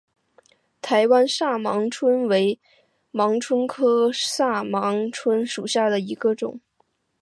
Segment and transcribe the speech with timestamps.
[0.81, 2.59] 台湾萨盲蝽为
[3.11, 6.59] 盲蝽科萨盲蝽属下的一个种。